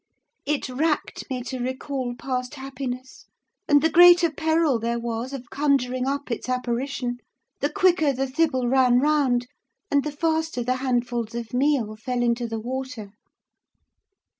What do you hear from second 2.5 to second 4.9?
happiness and the greater peril